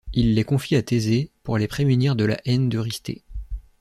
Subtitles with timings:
[0.15, 3.23] Il les confie à Thésée, pour les prémunir de la haine d'Eurysthée.